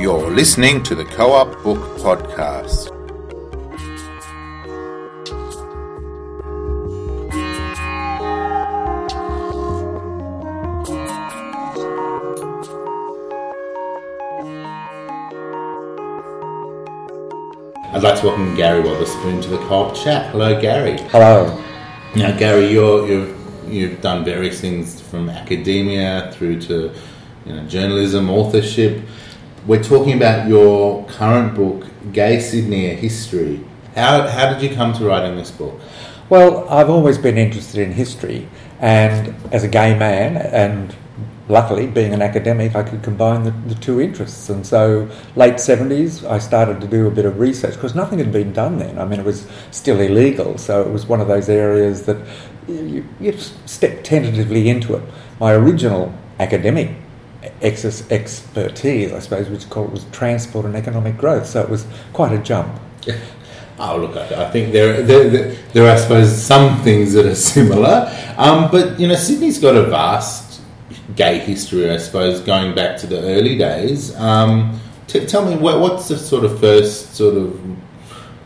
You're 0.00 0.30
listening 0.30 0.82
to 0.84 0.94
the 0.94 1.04
Co 1.04 1.32
op 1.32 1.62
Book 1.62 1.98
Podcast. 1.98 2.88
I'd 17.92 18.02
like 18.02 18.18
to 18.20 18.26
welcome 18.26 18.54
Garry 18.54 18.80
Wotherspoon 18.80 19.42
to 19.42 19.48
the 19.50 19.58
Co-op 19.66 19.94
Chat. 19.94 20.30
Hello, 20.30 20.58
Garry. 20.58 20.96
Hello. 21.10 21.62
Now, 22.16 22.34
Garry, 22.38 22.72
you're, 22.72 23.06
you've 23.06 23.68
you've 23.68 24.00
done 24.00 24.24
various 24.24 24.62
things 24.62 24.98
from 24.98 25.28
academia 25.28 26.32
through 26.32 26.62
to 26.62 26.90
you 27.44 27.52
know 27.52 27.66
journalism, 27.66 28.30
authorship. 28.30 29.02
We're 29.70 29.84
talking 29.84 30.14
about 30.14 30.48
your 30.48 31.06
current 31.06 31.54
book, 31.54 31.86
Gay 32.12 32.40
Sydney: 32.40 32.86
A 32.86 32.94
History. 32.96 33.64
How 33.94 34.26
how 34.26 34.52
did 34.52 34.68
you 34.68 34.74
come 34.74 34.92
to 34.94 35.04
writing 35.04 35.36
this 35.36 35.52
book? 35.52 35.78
Well, 36.28 36.68
I've 36.68 36.90
always 36.90 37.18
been 37.18 37.38
interested 37.38 37.78
in 37.78 37.92
history, 37.92 38.48
and 38.80 39.32
as 39.52 39.62
a 39.62 39.68
gay 39.68 39.96
man, 39.96 40.38
and 40.38 40.92
luckily 41.48 41.86
being 41.86 42.12
an 42.12 42.20
academic, 42.20 42.74
I 42.74 42.82
could 42.82 43.04
combine 43.04 43.44
the, 43.44 43.52
the 43.72 43.76
two 43.76 44.00
interests. 44.00 44.48
And 44.48 44.66
so, 44.66 45.08
late 45.36 45.54
70s, 45.54 46.28
I 46.28 46.40
started 46.40 46.80
to 46.80 46.88
do 46.88 47.06
a 47.06 47.10
bit 47.12 47.24
of 47.24 47.38
research 47.38 47.74
because 47.74 47.94
nothing 47.94 48.18
had 48.18 48.32
been 48.32 48.52
done 48.52 48.78
then. 48.78 48.98
I 48.98 49.04
mean, 49.04 49.20
it 49.20 49.24
was 49.24 49.46
still 49.70 50.00
illegal, 50.00 50.58
so 50.58 50.82
it 50.82 50.90
was 50.90 51.06
one 51.06 51.20
of 51.20 51.28
those 51.28 51.48
areas 51.48 52.06
that 52.06 52.16
you, 52.66 53.06
you 53.20 53.38
step 53.66 54.02
tentatively 54.02 54.68
into 54.68 54.96
it. 54.96 55.02
My 55.38 55.52
original 55.52 56.12
academic 56.40 56.90
ex- 57.62 58.10
expertise, 58.10 59.12
I 59.12 59.18
suppose, 59.18 59.48
which 59.48 59.68
called 59.70 59.92
was 59.92 60.04
transport 60.12 60.66
and 60.66 60.76
economic 60.76 61.16
growth. 61.16 61.46
So 61.46 61.60
it 61.60 61.68
was 61.68 61.86
quite 62.12 62.32
a 62.32 62.38
jump. 62.38 62.80
Oh, 63.78 63.96
look, 63.96 64.16
I, 64.16 64.44
I 64.44 64.50
think 64.50 64.72
there, 64.72 65.02
there, 65.02 65.30
there, 65.30 65.54
there 65.72 65.86
are, 65.86 65.96
I 65.96 65.96
suppose, 65.96 66.36
some 66.36 66.82
things 66.82 67.14
that 67.14 67.24
are 67.24 67.34
similar. 67.54 68.14
Um, 68.36 68.70
but, 68.70 69.00
you 69.00 69.08
know, 69.08 69.14
Sydney's 69.14 69.58
got 69.58 69.74
a 69.74 69.84
vast 69.84 70.60
gay 71.16 71.38
history, 71.38 71.90
I 71.90 71.96
suppose, 71.96 72.40
going 72.40 72.74
back 72.74 72.98
to 72.98 73.06
the 73.06 73.20
early 73.20 73.56
days. 73.56 74.14
Um, 74.16 74.78
t- 75.06 75.24
tell 75.26 75.44
me, 75.44 75.56
what, 75.56 75.80
what's 75.80 76.08
the 76.08 76.18
sort 76.18 76.44
of 76.44 76.60
first 76.60 77.14
sort 77.14 77.36
of 77.36 77.60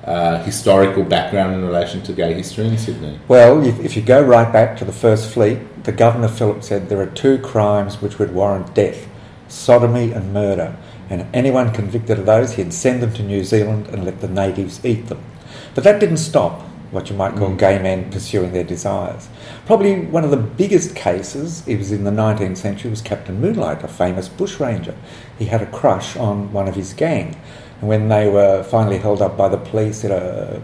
uh, 0.05 0.42
historical 0.44 1.03
background 1.03 1.55
in 1.55 1.64
relation 1.64 2.03
to 2.03 2.12
gay 2.12 2.34
history 2.34 2.69
in 2.69 2.78
Sydney? 2.78 3.19
Well, 3.27 3.64
if, 3.66 3.81
if 3.81 3.97
you 3.97 4.03
go 4.03 4.22
right 4.22 4.53
back 4.53 4.77
to 4.78 4.84
the 4.84 4.92
First 4.92 5.33
Fleet, 5.33 5.84
the 5.84 5.92
Governor 5.92 6.28
Phillip 6.28 6.62
said 6.62 6.88
there 6.88 7.00
are 7.00 7.06
two 7.06 7.38
crimes 7.38 8.00
which 8.00 8.19
would 8.19 8.33
warrant 8.33 8.75
death 8.75 9.08
sodomy 9.55 10.12
and 10.12 10.33
murder. 10.33 10.77
And 11.10 11.27
anyone 11.34 11.72
convicted 11.72 12.19
of 12.19 12.27
those, 12.27 12.55
he'd 12.55 12.72
send 12.72 13.02
them 13.02 13.12
to 13.14 13.22
New 13.22 13.44
Zealand 13.44 13.88
and 13.88 14.05
let 14.05 14.20
the 14.20 14.28
natives 14.28 14.84
eat 14.84 15.06
them. 15.06 15.22
But 15.74 15.84
that 15.84 16.00
didn't 16.00 16.19
stop 16.19 16.62
what 16.91 17.10
you 17.10 17.16
might 17.16 17.34
call 17.36 17.50
Mm. 17.50 17.58
gay 17.58 17.78
men 17.78 18.10
pursuing 18.10 18.52
their 18.52 18.64
desires. 18.64 19.28
Probably 19.66 20.00
one 20.00 20.25
of 20.25 20.30
the 20.30 20.36
biggest 20.36 20.94
cases, 20.94 21.62
it 21.66 21.77
was 21.77 21.91
in 21.91 22.05
the 22.05 22.12
19th 22.12 22.56
century, 22.56 22.91
was 22.91 23.02
Captain 23.02 23.41
Moonlight, 23.41 23.82
a 23.82 23.88
famous 23.88 24.28
bushranger. 24.28 24.94
He 25.38 25.47
had 25.47 25.60
a 25.60 25.66
crush 25.66 26.16
on 26.16 26.52
one 26.52 26.69
of 26.69 26.77
his 26.77 26.92
gang. 26.92 27.36
And 27.80 27.88
when 27.88 28.08
they 28.08 28.28
were 28.30 28.62
finally 28.62 28.98
held 28.98 29.20
up 29.20 29.36
by 29.36 29.48
the 29.48 29.56
police 29.56 30.05
at 30.05 30.12
a 30.12 30.60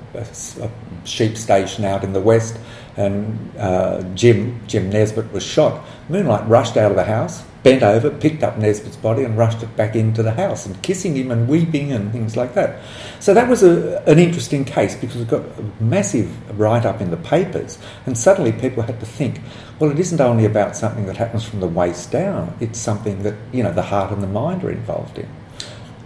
sheep 1.04 1.36
station 1.36 1.84
out 1.84 2.04
in 2.04 2.12
the 2.12 2.20
west, 2.20 2.58
and 2.96 3.52
uh, 3.58 4.02
Jim, 4.14 4.60
Jim 4.68 4.90
Nesbitt, 4.90 5.32
was 5.32 5.42
shot, 5.42 5.84
Moonlight 6.08 6.48
rushed 6.48 6.76
out 6.76 6.90
of 6.92 6.96
the 6.96 7.04
house, 7.04 7.42
bent 7.62 7.82
over, 7.82 8.10
picked 8.10 8.42
up 8.42 8.56
Nesbitt's 8.58 8.96
body, 8.96 9.22
and 9.24 9.36
rushed 9.36 9.62
it 9.62 9.76
back 9.76 9.94
into 9.94 10.22
the 10.22 10.32
house, 10.32 10.66
and 10.66 10.80
kissing 10.82 11.16
him 11.16 11.30
and 11.30 11.48
weeping 11.48 11.92
and 11.92 12.10
things 12.12 12.36
like 12.36 12.54
that. 12.54 12.80
So 13.18 13.34
that 13.34 13.48
was 13.48 13.62
a, 13.62 14.02
an 14.06 14.18
interesting 14.18 14.64
case 14.64 14.94
because 14.96 15.20
it 15.20 15.28
got 15.28 15.42
a 15.42 15.82
massive 15.82 16.58
write 16.58 16.86
up 16.86 17.00
in 17.00 17.10
the 17.10 17.16
papers, 17.16 17.78
and 18.06 18.16
suddenly 18.16 18.52
people 18.52 18.82
had 18.82 18.98
to 19.00 19.06
think, 19.06 19.40
well, 19.78 19.90
it 19.90 19.98
isn't 19.98 20.20
only 20.20 20.44
about 20.44 20.76
something 20.76 21.06
that 21.06 21.16
happens 21.16 21.44
from 21.44 21.60
the 21.60 21.68
waist 21.68 22.10
down, 22.10 22.56
it's 22.60 22.78
something 22.78 23.22
that, 23.22 23.34
you 23.52 23.62
know, 23.62 23.72
the 23.72 23.82
heart 23.82 24.12
and 24.12 24.22
the 24.22 24.26
mind 24.26 24.64
are 24.64 24.70
involved 24.70 25.18
in. 25.18 25.28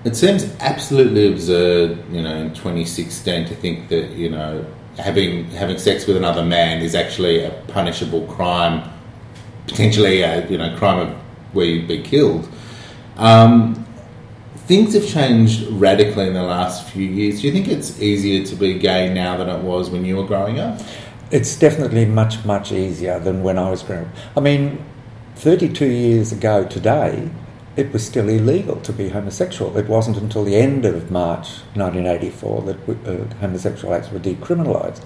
It 0.05 0.17
seems 0.17 0.45
absolutely 0.61 1.33
absurd, 1.33 1.99
you 2.11 2.23
know, 2.23 2.37
in 2.37 2.55
2016 2.55 3.47
to 3.47 3.55
think 3.55 3.89
that, 3.89 4.11
you 4.11 4.29
know, 4.29 4.67
having 4.99 5.47
having 5.47 5.79
sex 5.79 6.07
with 6.07 6.17
another 6.17 6.45
man 6.45 6.83
is 6.83 6.95
actually 6.95 7.43
a 7.43 7.51
punishable 7.69 8.27
crime, 8.27 8.89
potentially 9.67 10.21
a, 10.21 10.47
you 10.49 10.59
know, 10.59 10.77
crime 10.77 10.99
of 10.99 11.24
where 11.55 11.67
you'd 11.67 11.89
be 11.89 12.03
killed. 12.03 12.49
Um, 13.17 13.87
things 14.67 14.95
have 14.95 15.07
changed 15.07 15.67
radically 15.69 16.27
in 16.27 16.35
the 16.35 16.43
last 16.43 16.89
few 16.89 17.07
years. 17.07 17.41
Do 17.41 17.47
you 17.47 17.53
think 17.53 17.69
it's 17.69 18.01
easier 18.01 18.45
to 18.47 18.57
be 18.57 18.79
gay 18.79 19.13
now 19.13 19.37
than 19.37 19.49
it 19.49 19.63
was 19.63 19.91
when 19.91 20.05
you 20.05 20.17
were 20.17 20.27
growing 20.27 20.59
up? 20.59 20.81
It's 21.31 21.57
definitely 21.57 22.05
much, 22.05 22.45
much 22.45 22.73
easier 22.73 23.19
than 23.19 23.43
when 23.43 23.59
I 23.59 23.71
was 23.71 23.83
growing 23.83 24.05
up. 24.05 24.15
I 24.37 24.41
mean, 24.41 24.85
32 25.37 25.87
years 25.87 26.33
ago 26.33 26.67
today, 26.67 27.31
it 27.77 27.93
was 27.93 28.07
still 28.07 28.29
illegal 28.29 28.77
to 28.83 28.93
be 28.93 29.09
homosexual. 29.09 29.77
It 29.77 29.89
wasn't 29.89 30.17
until 30.17 30.45
the 30.45 30.55
end 30.55 30.85
of 30.85 31.11
March 31.11 31.59
1984 31.75 32.63
that 32.63 32.89
uh, 32.89 33.35
homosexual 33.41 33.95
acts 33.95 34.11
were 34.11 34.21
decriminalised. 34.21 35.03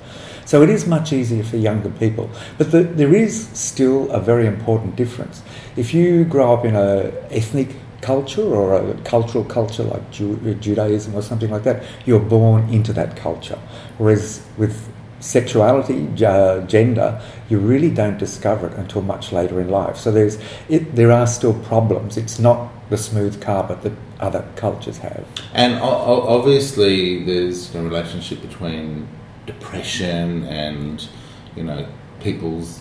So 0.48 0.62
it 0.62 0.70
is 0.70 0.86
much 0.86 1.12
easier 1.12 1.44
for 1.44 1.58
younger 1.58 1.90
people. 1.90 2.30
But 2.56 2.70
the, 2.70 2.82
there 2.82 3.14
is 3.14 3.48
still 3.48 4.10
a 4.10 4.18
very 4.18 4.46
important 4.46 4.96
difference. 4.96 5.42
If 5.76 5.92
you 5.92 6.24
grow 6.24 6.54
up 6.54 6.64
in 6.64 6.74
a 6.74 7.12
ethnic 7.30 7.76
culture 8.00 8.40
or 8.40 8.72
a 8.72 8.94
cultural 9.04 9.44
culture 9.44 9.82
like 9.82 10.10
Ju- 10.10 10.54
Judaism 10.58 11.14
or 11.14 11.20
something 11.20 11.50
like 11.50 11.64
that, 11.64 11.84
you're 12.06 12.18
born 12.18 12.66
into 12.70 12.94
that 12.94 13.14
culture. 13.14 13.58
Whereas 13.98 14.40
with 14.56 14.90
sexuality, 15.20 16.08
uh, 16.24 16.60
gender, 16.62 17.20
you 17.50 17.58
really 17.58 17.90
don't 17.90 18.16
discover 18.16 18.68
it 18.68 18.72
until 18.78 19.02
much 19.02 19.32
later 19.32 19.60
in 19.60 19.68
life. 19.68 19.98
So 19.98 20.10
there's 20.10 20.38
it, 20.70 20.96
there 20.96 21.12
are 21.12 21.26
still 21.26 21.52
problems. 21.64 22.16
It's 22.16 22.38
not 22.38 22.70
the 22.88 22.96
smooth 22.96 23.38
carpet 23.42 23.82
that 23.82 23.92
other 24.18 24.48
cultures 24.56 24.96
have. 24.96 25.26
And 25.52 25.78
obviously, 25.78 27.22
there's 27.24 27.74
a 27.74 27.82
relationship 27.82 28.40
between 28.40 29.06
depression 29.48 30.44
and, 30.44 31.08
you 31.56 31.64
know, 31.64 31.88
people's 32.20 32.80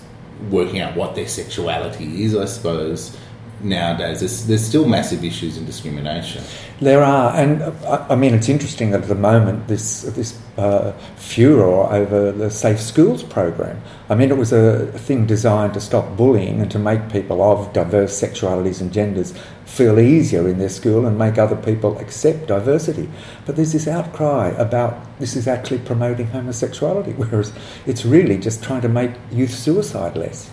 working 0.51 0.79
out 0.79 0.95
what 0.95 1.15
their 1.15 1.27
sexuality 1.27 2.23
is, 2.23 2.35
I 2.35 2.45
suppose. 2.45 3.17
Nowadays, 3.61 4.19
there's, 4.19 4.45
there's 4.45 4.63
still 4.63 4.87
massive 4.87 5.23
issues 5.23 5.57
in 5.57 5.65
discrimination. 5.65 6.43
There 6.79 7.03
are, 7.03 7.35
and 7.35 7.63
uh, 7.63 8.05
I 8.09 8.13
I 8.13 8.15
mean, 8.15 8.35
it's 8.35 8.49
interesting 8.49 8.91
that 8.91 9.01
at 9.01 9.07
the 9.07 9.15
moment 9.15 9.67
this 9.67 10.03
this 10.03 10.39
uh, 10.57 10.91
furor 11.15 11.91
over 11.91 12.31
the 12.31 12.51
Safe 12.51 12.79
Schools 12.79 13.23
program. 13.23 13.81
I 14.09 14.15
mean, 14.15 14.29
it 14.29 14.37
was 14.37 14.53
a 14.53 14.85
thing 14.99 15.25
designed 15.25 15.73
to 15.73 15.81
stop 15.81 16.15
bullying 16.15 16.61
and 16.61 16.69
to 16.69 16.77
make 16.77 17.11
people 17.11 17.41
of 17.41 17.73
diverse 17.73 18.19
sexualities 18.19 18.79
and 18.79 18.93
genders 18.93 19.33
feel 19.65 19.99
easier 19.99 20.47
in 20.47 20.59
their 20.59 20.69
school 20.69 21.05
and 21.07 21.17
make 21.17 21.37
other 21.37 21.55
people 21.55 21.97
accept 21.97 22.47
diversity. 22.47 23.09
But 23.45 23.55
there's 23.55 23.73
this 23.73 23.87
outcry 23.87 24.49
about 24.49 25.19
this 25.19 25.35
is 25.35 25.47
actually 25.47 25.79
promoting 25.79 26.27
homosexuality, 26.27 27.11
whereas 27.17 27.53
it's 27.87 28.05
really 28.05 28.37
just 28.37 28.63
trying 28.63 28.81
to 28.81 28.89
make 28.89 29.11
youth 29.31 29.53
suicide 29.53 30.15
less. 30.15 30.51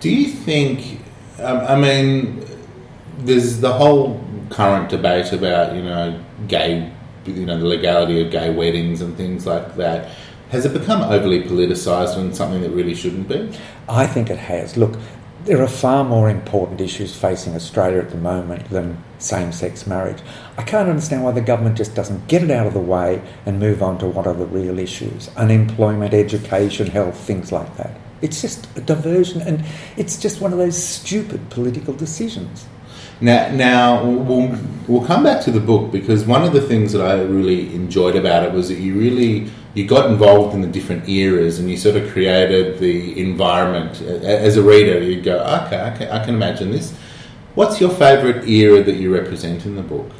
Do 0.00 0.10
you 0.10 0.28
think? 0.28 1.00
Um, 1.40 1.58
I 1.60 1.76
mean, 1.76 2.44
there's 3.18 3.60
the 3.60 3.72
whole 3.72 4.22
current 4.50 4.90
debate 4.90 5.32
about 5.32 5.74
you 5.74 5.82
know 5.82 6.22
gay, 6.48 6.92
you 7.24 7.46
know 7.46 7.58
the 7.58 7.66
legality 7.66 8.20
of 8.20 8.30
gay 8.30 8.50
weddings 8.50 9.00
and 9.00 9.16
things 9.16 9.46
like 9.46 9.76
that. 9.76 10.10
Has 10.50 10.64
it 10.64 10.72
become 10.72 11.02
overly 11.02 11.44
politicised 11.44 12.16
and 12.16 12.34
something 12.34 12.60
that 12.62 12.70
really 12.70 12.94
shouldn't 12.94 13.28
be? 13.28 13.56
I 13.88 14.06
think 14.06 14.30
it 14.30 14.38
has. 14.38 14.76
Look, 14.76 14.96
there 15.44 15.62
are 15.62 15.68
far 15.68 16.04
more 16.04 16.28
important 16.28 16.80
issues 16.80 17.14
facing 17.14 17.54
Australia 17.54 17.98
at 17.98 18.10
the 18.10 18.18
moment 18.18 18.68
than 18.68 19.02
same 19.18 19.52
sex 19.52 19.86
marriage. 19.86 20.18
I 20.58 20.62
can't 20.62 20.88
understand 20.88 21.24
why 21.24 21.32
the 21.32 21.40
government 21.40 21.76
just 21.76 21.94
doesn't 21.94 22.26
get 22.26 22.42
it 22.42 22.50
out 22.50 22.66
of 22.66 22.74
the 22.74 22.80
way 22.80 23.22
and 23.46 23.58
move 23.58 23.82
on 23.82 23.98
to 23.98 24.06
what 24.06 24.26
are 24.26 24.34
the 24.34 24.46
real 24.46 24.78
issues 24.78 25.30
unemployment, 25.36 26.12
education, 26.14 26.88
health, 26.88 27.18
things 27.18 27.52
like 27.52 27.76
that. 27.76 27.96
It's 28.22 28.40
just 28.40 28.66
a 28.76 28.80
diversion 28.80 29.40
and 29.40 29.64
it's 29.96 30.18
just 30.18 30.40
one 30.40 30.52
of 30.52 30.58
those 30.58 30.80
stupid 30.80 31.50
political 31.50 31.94
decisions. 31.94 32.66
Now, 33.20 33.50
now 33.50 34.04
we'll, 34.04 34.58
we'll 34.88 35.06
come 35.06 35.22
back 35.22 35.42
to 35.44 35.50
the 35.50 35.60
book 35.60 35.92
because 35.92 36.24
one 36.24 36.42
of 36.42 36.52
the 36.52 36.60
things 36.60 36.92
that 36.92 37.02
I 37.02 37.20
really 37.22 37.74
enjoyed 37.74 38.16
about 38.16 38.44
it 38.44 38.52
was 38.52 38.68
that 38.68 38.78
you 38.78 38.98
really 38.98 39.50
you 39.74 39.86
got 39.86 40.10
involved 40.10 40.54
in 40.54 40.62
the 40.62 40.66
different 40.66 41.08
eras 41.08 41.58
and 41.58 41.70
you 41.70 41.76
sort 41.76 41.96
of 41.96 42.10
created 42.10 42.78
the 42.78 43.20
environment. 43.20 44.00
As 44.00 44.56
a 44.56 44.62
reader, 44.62 45.00
you 45.00 45.20
go, 45.20 45.38
okay, 45.38 45.80
I 45.80 45.96
can, 45.96 46.08
I 46.08 46.24
can 46.24 46.34
imagine 46.34 46.72
this. 46.72 46.92
What's 47.54 47.80
your 47.80 47.90
favourite 47.90 48.48
era 48.48 48.82
that 48.82 48.96
you 48.96 49.14
represent 49.14 49.66
in 49.66 49.76
the 49.76 49.82
book? 49.82 50.10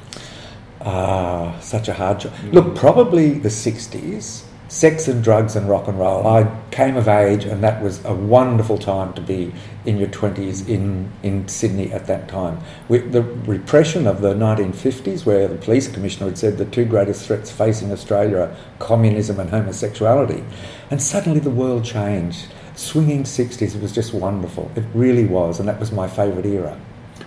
Ah, 0.80 1.58
such 1.60 1.88
a 1.88 1.94
hard 1.94 2.20
job. 2.20 2.32
Look, 2.52 2.76
probably 2.76 3.34
the 3.34 3.48
60s 3.48 4.44
sex 4.70 5.08
and 5.08 5.22
drugs 5.22 5.56
and 5.56 5.68
rock 5.68 5.88
and 5.88 5.98
roll. 5.98 6.24
I 6.28 6.48
came 6.70 6.96
of 6.96 7.08
age, 7.08 7.44
and 7.44 7.60
that 7.64 7.82
was 7.82 8.02
a 8.04 8.14
wonderful 8.14 8.78
time 8.78 9.12
to 9.14 9.20
be 9.20 9.52
in 9.84 9.98
your 9.98 10.08
20s 10.08 10.68
in, 10.68 11.10
in 11.24 11.48
Sydney 11.48 11.92
at 11.92 12.06
that 12.06 12.28
time. 12.28 12.60
With 12.88 13.10
the 13.10 13.22
repression 13.22 14.06
of 14.06 14.20
the 14.20 14.32
1950s, 14.32 15.26
where 15.26 15.48
the 15.48 15.56
police 15.56 15.88
commissioner 15.88 16.26
had 16.26 16.38
said 16.38 16.56
the 16.56 16.66
two 16.66 16.84
greatest 16.84 17.26
threats 17.26 17.50
facing 17.50 17.90
Australia 17.90 18.38
are 18.38 18.56
communism 18.78 19.40
and 19.40 19.50
homosexuality. 19.50 20.44
And 20.88 21.02
suddenly 21.02 21.40
the 21.40 21.50
world 21.50 21.84
changed. 21.84 22.46
Swinging 22.76 23.24
60s 23.24 23.80
was 23.82 23.92
just 23.92 24.14
wonderful. 24.14 24.70
It 24.76 24.84
really 24.94 25.26
was, 25.26 25.58
and 25.58 25.68
that 25.68 25.80
was 25.80 25.90
my 25.90 26.06
favourite 26.06 26.46
era. 26.46 26.78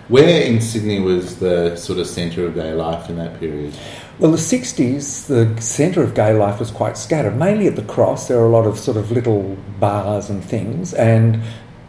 Where 0.08 0.42
in 0.42 0.60
Sydney 0.60 1.00
was 1.00 1.38
the 1.38 1.76
sort 1.76 1.98
of 1.98 2.06
centre 2.06 2.46
of 2.46 2.54
gay 2.54 2.72
life 2.72 3.08
in 3.08 3.16
that 3.16 3.40
period? 3.40 3.74
Well, 4.18 4.30
the 4.30 4.36
60s, 4.36 5.26
the 5.26 5.60
centre 5.60 6.02
of 6.02 6.14
gay 6.14 6.34
life 6.34 6.60
was 6.60 6.70
quite 6.70 6.96
scattered, 6.96 7.36
mainly 7.36 7.66
at 7.66 7.74
the 7.74 7.82
Cross. 7.82 8.28
There 8.28 8.38
were 8.38 8.46
a 8.46 8.50
lot 8.50 8.66
of 8.66 8.78
sort 8.78 8.96
of 8.96 9.10
little 9.10 9.56
bars 9.80 10.30
and 10.30 10.44
things, 10.44 10.94
and 10.94 11.42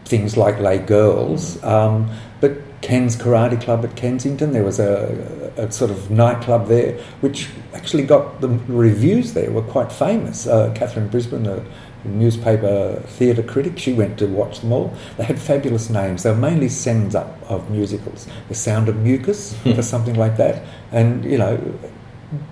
things 0.06 0.38
like 0.38 0.60
Les 0.60 0.80
Girls. 0.80 1.62
Um, 1.64 2.10
but 2.42 2.54
Ken's 2.82 3.16
Karate 3.16 3.60
Club 3.60 3.84
at 3.84 3.96
Kensington, 3.96 4.52
there 4.52 4.64
was 4.64 4.80
a, 4.80 5.52
a, 5.58 5.72
sort 5.72 5.92
of 5.92 6.10
nightclub 6.12 6.68
there, 6.68 7.00
which 7.22 7.50
actually 7.74 8.04
got 8.04 8.42
the 8.42 8.50
reviews 8.68 9.34
there 9.34 9.52
were 9.52 9.64
quite 9.64 9.92
famous. 9.92 10.48
Uh, 10.48 10.72
Katharine 10.76 11.08
Brisbane, 11.08 11.66
newspaper 12.06 13.02
theatre 13.06 13.44
critic, 13.44 13.78
she 13.78 13.94
went 13.94 14.18
to 14.20 14.28
watch 14.28 14.62
them 14.62 14.72
all. 14.72 14.94
They 15.18 15.24
had 15.24 15.40
fabulous 15.40 15.90
names. 15.90 16.24
They 16.24 16.32
were 16.32 16.38
mainly 16.38 16.70
sends 16.70 17.16
up 17.16 17.40
of 17.50 17.70
musicals. 17.70 18.28
The 18.48 18.56
Sound 18.56 18.90
of 18.90 18.98
Mucus, 18.98 19.54
hmm. 19.58 19.72
or 19.72 19.82
something 19.82 20.16
like 20.16 20.38
that. 20.38 20.64
And, 20.92 21.24
you 21.26 21.38
know, 21.38 21.60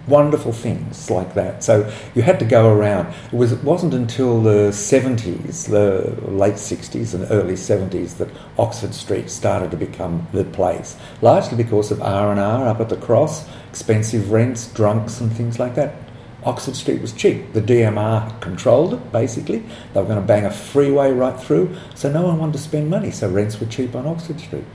wonderful 0.07 0.51
things 0.51 1.09
like 1.09 1.33
that. 1.33 1.63
So 1.63 1.91
you 2.15 2.21
had 2.21 2.39
to 2.39 2.45
go 2.45 2.69
around. 2.71 3.13
It, 3.31 3.33
was, 3.33 3.51
it 3.51 3.63
wasn't 3.63 3.93
until 3.93 4.41
the 4.41 4.69
70s, 4.69 5.69
the 5.69 6.15
late 6.29 6.55
60s 6.55 7.13
and 7.13 7.29
early 7.31 7.53
70s, 7.53 8.17
that 8.17 8.29
Oxford 8.57 8.93
Street 8.93 9.29
started 9.29 9.71
to 9.71 9.77
become 9.77 10.27
the 10.31 10.43
place, 10.45 10.97
largely 11.21 11.57
because 11.57 11.91
of 11.91 12.01
R&R 12.01 12.67
up 12.67 12.79
at 12.79 12.89
the 12.89 12.97
Cross, 12.97 13.49
expensive 13.69 14.31
rents, 14.31 14.67
drunks 14.67 15.19
and 15.19 15.31
things 15.31 15.59
like 15.59 15.75
that. 15.75 15.95
Oxford 16.45 16.75
Street 16.75 17.01
was 17.01 17.13
cheap. 17.13 17.53
The 17.53 17.61
DMR 17.61 18.39
controlled 18.41 18.93
it, 18.93 19.11
basically. 19.11 19.59
They 19.93 19.99
were 19.99 20.05
going 20.05 20.21
to 20.21 20.25
bang 20.25 20.45
a 20.45 20.51
freeway 20.51 21.11
right 21.11 21.39
through, 21.39 21.75
so 21.95 22.11
no 22.11 22.23
one 22.23 22.39
wanted 22.39 22.53
to 22.53 22.59
spend 22.59 22.89
money, 22.89 23.11
so 23.11 23.29
rents 23.29 23.59
were 23.59 23.67
cheap 23.67 23.95
on 23.95 24.05
Oxford 24.05 24.39
Street. 24.39 24.65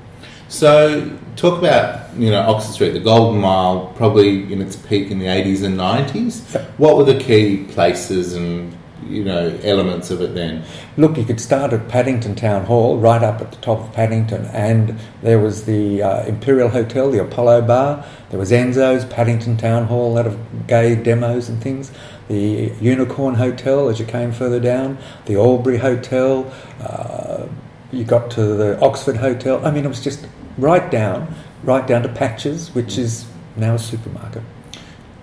So, 0.49 1.19
talk 1.37 1.59
about 1.59 2.17
you 2.17 2.31
know 2.31 2.41
Oxford 2.41 2.73
Street, 2.73 2.91
the 2.93 3.01
Golden 3.01 3.41
Mile, 3.41 3.93
probably 3.97 4.51
in 4.51 4.63
its 4.63 4.77
peak 4.77 5.11
in 5.11 5.19
the 5.19 5.27
eighties 5.27 5.63
and 5.63 5.77
nineties. 5.77 6.43
What 6.79 6.97
were 6.97 7.05
the 7.05 7.21
key 7.21 7.65
places 7.65 8.35
and 8.35 8.75
you 9.09 9.25
know 9.25 9.59
elements 9.63 10.11
of 10.11 10.21
it 10.21 10.35
then? 10.35 10.65
Look, 10.97 11.17
you 11.17 11.25
could 11.25 11.41
start 11.41 11.73
at 11.73 11.89
Paddington 11.89 12.35
Town 12.35 12.65
Hall, 12.65 12.99
right 12.99 13.23
up 13.23 13.41
at 13.41 13.51
the 13.51 13.57
top 13.59 13.81
of 13.81 13.93
Paddington, 13.93 14.47
and 14.47 14.99
there 15.23 15.39
was 15.39 15.65
the 15.65 16.03
uh, 16.03 16.25
Imperial 16.27 16.69
Hotel, 16.69 17.11
the 17.11 17.23
Apollo 17.23 17.63
Bar. 17.63 18.05
There 18.31 18.39
was 18.39 18.51
Enzo's, 18.51 19.05
Paddington 19.07 19.57
Town 19.57 19.87
Hall, 19.87 20.13
a 20.13 20.15
lot 20.15 20.27
of 20.27 20.67
gay 20.67 20.95
demos 20.95 21.49
and 21.49 21.63
things. 21.63 21.91
The 22.29 22.73
Unicorn 22.81 23.35
Hotel, 23.37 23.89
as 23.89 23.99
you 23.99 24.05
came 24.05 24.33
further 24.33 24.61
down, 24.61 24.99
the 25.25 25.37
Albury 25.37 25.79
Hotel. 25.79 26.53
Uh, 26.81 27.47
you 27.91 28.05
got 28.05 28.31
to 28.33 28.43
the 28.55 28.79
Oxford 28.81 29.17
Hotel. 29.17 29.65
I 29.65 29.71
mean, 29.71 29.85
it 29.85 29.89
was 29.89 30.05
just 30.05 30.27
right 30.59 30.91
down, 30.91 31.35
right 31.63 31.87
down 31.87 32.03
to 32.03 32.09
Patches, 32.09 32.75
which 32.75 32.99
is 32.99 33.27
now 33.57 33.75
a 33.75 33.79
supermarket. 33.79 34.43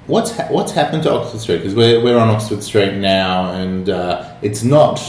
What's 0.07 0.31
ha- 0.31 0.47
what's 0.49 0.71
happened 0.71 1.03
to 1.03 1.13
Oxford 1.13 1.39
Street? 1.39 1.57
Because 1.57 1.73
we're 1.73 2.03
we're 2.03 2.17
on 2.17 2.29
Oxford 2.29 2.61
Street 2.61 2.95
now, 2.95 3.51
and 3.53 3.89
uh, 3.89 4.35
it's 4.41 4.63
not. 4.63 5.01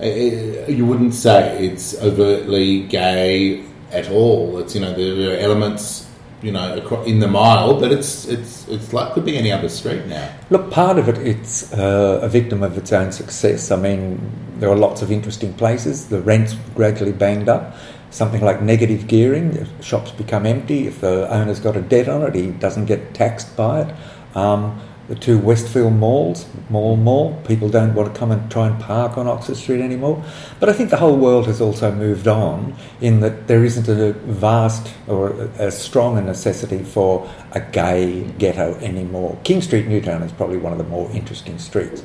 It, 0.00 0.68
you 0.70 0.84
wouldn't 0.84 1.14
say 1.14 1.64
it's 1.64 1.94
overtly 2.02 2.82
gay 2.82 3.64
at 3.92 4.10
all. 4.10 4.58
It's 4.58 4.74
you 4.74 4.80
know 4.80 4.92
there 4.92 5.36
are 5.36 5.38
elements 5.38 6.10
you 6.42 6.50
know 6.50 6.74
in 7.06 7.20
the 7.20 7.28
mile, 7.28 7.78
but 7.78 7.92
it's 7.92 8.26
it's 8.26 8.66
it's 8.66 8.92
like 8.92 9.12
could 9.14 9.24
be 9.24 9.36
any 9.36 9.52
other 9.52 9.68
street 9.68 10.06
now. 10.06 10.34
Look, 10.50 10.68
part 10.68 10.98
of 10.98 11.08
it 11.08 11.18
it's 11.18 11.72
uh, 11.72 12.18
a 12.20 12.28
victim 12.28 12.64
of 12.64 12.76
its 12.76 12.92
own 12.92 13.12
success. 13.12 13.70
I 13.70 13.76
mean, 13.76 14.32
there 14.58 14.68
are 14.68 14.76
lots 14.76 15.00
of 15.00 15.12
interesting 15.12 15.54
places. 15.54 16.08
The 16.08 16.20
rents 16.20 16.56
gradually 16.74 17.12
banged 17.12 17.48
up 17.48 17.76
something 18.14 18.42
like 18.42 18.62
negative 18.62 19.08
gearing. 19.08 19.66
shops 19.80 20.12
become 20.12 20.46
empty. 20.46 20.86
If 20.86 21.00
the 21.00 21.28
owner's 21.32 21.58
got 21.58 21.76
a 21.76 21.80
debt 21.80 22.08
on 22.08 22.22
it, 22.22 22.34
he 22.34 22.52
doesn't 22.52 22.84
get 22.84 23.12
taxed 23.12 23.56
by 23.56 23.82
it. 23.82 23.94
Um, 24.34 24.80
the 25.08 25.14
two 25.14 25.38
Westfield 25.38 25.92
malls, 25.92 26.46
Mall 26.70 26.96
Mall, 26.96 27.38
people 27.46 27.68
don't 27.68 27.94
want 27.94 28.12
to 28.12 28.18
come 28.18 28.30
and 28.30 28.50
try 28.50 28.68
and 28.68 28.80
park 28.80 29.18
on 29.18 29.26
Oxford 29.26 29.56
Street 29.56 29.82
anymore. 29.82 30.24
But 30.60 30.70
I 30.70 30.72
think 30.72 30.88
the 30.88 30.96
whole 30.96 31.16
world 31.16 31.46
has 31.46 31.60
also 31.60 31.92
moved 31.92 32.26
on 32.26 32.74
in 33.02 33.20
that 33.20 33.46
there 33.46 33.64
isn't 33.64 33.86
a 33.86 34.14
vast 34.14 34.94
or 35.06 35.32
a 35.58 35.70
strong 35.70 36.16
a 36.16 36.22
necessity 36.22 36.82
for 36.82 37.30
a 37.52 37.60
gay 37.60 38.22
ghetto 38.38 38.76
anymore. 38.76 39.38
King 39.44 39.60
Street, 39.60 39.86
Newtown 39.86 40.22
is 40.22 40.32
probably 40.32 40.56
one 40.56 40.72
of 40.72 40.78
the 40.78 40.84
more 40.84 41.10
interesting 41.10 41.58
streets. 41.58 42.02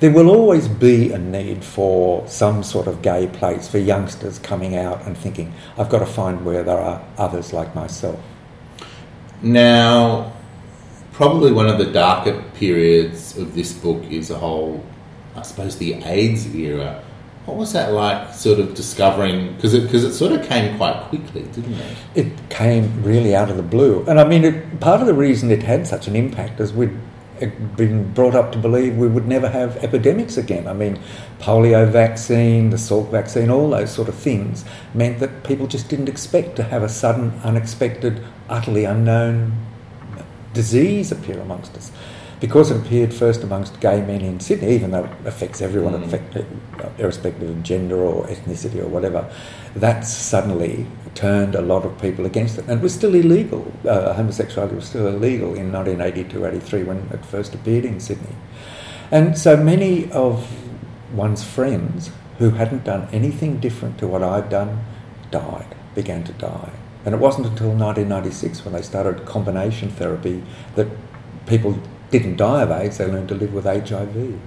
There 0.00 0.10
will 0.10 0.30
always 0.30 0.68
be 0.68 1.12
a 1.12 1.18
need 1.18 1.62
for 1.62 2.26
some 2.28 2.62
sort 2.62 2.86
of 2.86 3.02
gay 3.02 3.26
place 3.26 3.68
for 3.68 3.78
youngsters 3.78 4.38
coming 4.38 4.74
out 4.74 5.04
and 5.04 5.18
thinking, 5.18 5.52
I've 5.76 5.90
got 5.90 5.98
to 5.98 6.06
find 6.06 6.46
where 6.46 6.62
there 6.62 6.78
are 6.78 7.04
others 7.18 7.52
like 7.52 7.74
myself. 7.74 8.18
Now, 9.42 10.32
probably 11.18 11.50
one 11.50 11.66
of 11.66 11.78
the 11.78 11.84
darker 11.84 12.40
periods 12.54 13.36
of 13.36 13.52
this 13.52 13.72
book 13.72 14.00
is 14.04 14.30
a 14.30 14.38
whole, 14.38 14.86
I 15.34 15.42
suppose, 15.42 15.76
the 15.76 15.94
AIDS 15.94 16.54
era. 16.54 17.02
What 17.44 17.56
was 17.56 17.72
that 17.72 17.92
like, 17.92 18.32
sort 18.32 18.60
of 18.60 18.72
discovering? 18.74 19.52
Because 19.56 19.74
it, 19.74 19.90
cause 19.90 20.04
it 20.04 20.12
sort 20.12 20.30
of 20.30 20.46
came 20.46 20.76
quite 20.76 20.94
quickly, 21.08 21.42
didn't 21.42 21.74
it? 21.74 21.96
It 22.14 22.50
came 22.50 23.02
really 23.02 23.34
out 23.34 23.50
of 23.50 23.56
the 23.56 23.64
blue. 23.64 24.04
And 24.06 24.20
I 24.20 24.28
mean, 24.28 24.44
it, 24.44 24.78
part 24.78 25.00
of 25.00 25.08
the 25.08 25.14
reason 25.14 25.50
it 25.50 25.64
had 25.64 25.88
such 25.88 26.06
an 26.06 26.14
impact 26.14 26.60
is 26.60 26.72
we'd 26.72 26.96
been 27.74 28.12
brought 28.12 28.36
up 28.36 28.52
to 28.52 28.58
believe 28.58 28.96
we 28.96 29.08
would 29.08 29.26
never 29.26 29.48
have 29.48 29.76
epidemics 29.78 30.36
again. 30.36 30.68
I 30.68 30.72
mean, 30.72 31.00
polio 31.40 31.90
vaccine, 31.90 32.70
the 32.70 32.76
Salk 32.76 33.10
vaccine, 33.10 33.50
all 33.50 33.70
those 33.70 33.90
sort 33.90 34.08
of 34.08 34.14
things 34.14 34.64
meant 34.94 35.18
that 35.18 35.42
people 35.42 35.66
just 35.66 35.88
didn't 35.88 36.08
expect 36.08 36.54
to 36.56 36.62
have 36.62 36.84
a 36.84 36.88
sudden, 36.88 37.40
unexpected, 37.42 38.24
utterly 38.48 38.84
unknown 38.84 39.64
disease 40.58 41.12
appear 41.12 41.38
amongst 41.40 41.76
us. 41.76 41.92
Because 42.40 42.70
it 42.70 42.76
appeared 42.76 43.12
first 43.14 43.42
amongst 43.42 43.80
gay 43.80 44.00
men 44.00 44.22
in 44.22 44.40
Sydney, 44.40 44.74
even 44.74 44.90
though 44.90 45.04
it 45.04 45.10
affects 45.24 45.60
everyone, 45.60 45.94
mm. 45.94 46.04
affect, 46.04 46.36
irrespective 47.00 47.48
of 47.50 47.62
gender 47.62 47.96
or 47.96 48.26
ethnicity 48.26 48.78
or 48.78 48.88
whatever, 48.88 49.28
that 49.74 50.00
suddenly 50.02 50.86
turned 51.14 51.54
a 51.54 51.62
lot 51.62 51.84
of 51.84 52.00
people 52.00 52.26
against 52.26 52.58
it. 52.58 52.64
And 52.68 52.80
it 52.80 52.82
was 52.82 52.94
still 52.94 53.14
illegal. 53.14 53.72
Uh, 53.84 54.12
homosexuality 54.14 54.74
was 54.76 54.88
still 54.88 55.08
illegal 55.08 55.54
in 55.54 55.72
1982 55.72 56.46
83 56.46 56.84
when 56.84 56.98
it 57.12 57.24
first 57.24 57.54
appeared 57.54 57.84
in 57.84 58.00
Sydney. 58.00 58.36
And 59.10 59.38
so 59.38 59.56
many 59.56 60.10
of 60.12 60.46
one's 61.12 61.42
friends 61.42 62.10
who 62.38 62.50
hadn't 62.50 62.84
done 62.84 63.08
anything 63.12 63.58
different 63.58 63.98
to 63.98 64.06
what 64.06 64.22
I'd 64.22 64.48
done 64.48 64.84
died, 65.30 65.74
began 65.94 66.22
to 66.24 66.32
die. 66.32 66.72
And 67.08 67.14
it 67.14 67.22
wasn't 67.22 67.46
until 67.46 67.68
1996 67.68 68.66
when 68.66 68.74
they 68.74 68.82
started 68.82 69.24
combination 69.24 69.88
therapy 69.88 70.42
that 70.74 70.88
people 71.46 71.78
didn't 72.10 72.36
die 72.36 72.60
of 72.60 72.70
AIDS, 72.70 72.98
they 72.98 73.06
learned 73.06 73.30
to 73.30 73.34
live 73.34 73.54
with 73.54 73.64
HIV. 73.64 74.38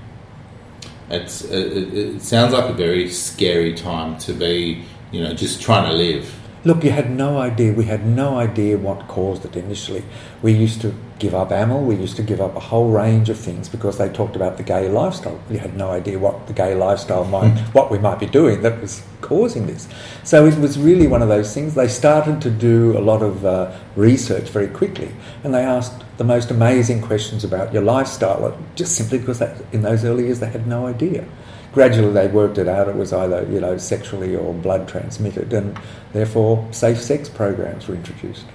It's, 1.09 1.43
it, 1.45 1.91
it 1.91 2.21
sounds 2.21 2.53
like 2.53 2.69
a 2.69 2.73
very 2.73 3.09
scary 3.09 3.73
time 3.73 4.15
to 4.19 4.33
be, 4.33 4.83
you 5.11 5.23
know, 5.23 5.33
just 5.33 5.59
trying 5.59 5.89
to 5.89 5.97
live 5.97 6.39
Look, 6.63 6.83
you 6.83 6.91
had 6.91 7.09
no 7.09 7.39
idea. 7.39 7.73
We 7.73 7.85
had 7.85 8.05
no 8.05 8.37
idea 8.37 8.77
what 8.77 9.07
caused 9.07 9.45
it 9.45 9.55
initially. 9.55 10.03
We 10.43 10.53
used 10.53 10.79
to 10.81 10.93
give 11.17 11.33
up 11.33 11.51
amyl. 11.51 11.81
We 11.81 11.95
used 11.95 12.15
to 12.17 12.23
give 12.23 12.39
up 12.39 12.55
a 12.55 12.59
whole 12.59 12.91
range 12.91 13.29
of 13.29 13.39
things 13.39 13.67
because 13.67 13.97
they 13.97 14.09
talked 14.09 14.35
about 14.35 14.57
the 14.57 14.63
gay 14.63 14.87
lifestyle. 14.87 15.39
We 15.49 15.57
had 15.57 15.75
no 15.75 15.89
idea 15.89 16.19
what 16.19 16.45
the 16.45 16.53
gay 16.53 16.75
lifestyle 16.75 17.25
might, 17.25 17.49
hmm. 17.49 17.71
what 17.71 17.89
we 17.89 17.97
might 17.97 18.19
be 18.19 18.27
doing 18.27 18.61
that 18.61 18.79
was 18.79 19.01
causing 19.21 19.65
this. 19.65 19.87
So 20.23 20.45
it 20.45 20.59
was 20.59 20.77
really 20.77 21.07
one 21.07 21.23
of 21.23 21.29
those 21.29 21.51
things. 21.51 21.73
They 21.73 21.87
started 21.87 22.41
to 22.41 22.51
do 22.51 22.95
a 22.95 23.01
lot 23.01 23.23
of 23.23 23.43
uh, 23.43 23.71
research 23.95 24.49
very 24.49 24.67
quickly, 24.67 25.11
and 25.43 25.55
they 25.55 25.63
asked 25.63 26.03
the 26.17 26.23
most 26.23 26.51
amazing 26.51 27.01
questions 27.01 27.43
about 27.43 27.73
your 27.73 27.81
lifestyle, 27.81 28.55
just 28.75 28.95
simply 28.95 29.17
because 29.17 29.39
they, 29.39 29.51
in 29.71 29.81
those 29.81 30.05
early 30.05 30.25
years 30.25 30.39
they 30.39 30.49
had 30.49 30.67
no 30.67 30.85
idea 30.85 31.25
gradually 31.73 32.13
they 32.13 32.27
worked 32.27 32.57
it 32.57 32.67
out. 32.67 32.87
It 32.87 32.95
was 32.95 33.13
either 33.13 33.47
you 33.49 33.59
know 33.59 33.77
sexually 33.77 34.35
or 34.35 34.53
blood 34.53 34.87
transmitted, 34.87 35.53
and 35.53 35.77
therefore 36.13 36.67
safe 36.71 37.01
sex 37.01 37.29
programs 37.29 37.87
were 37.87 37.95
introduced. 37.95 38.45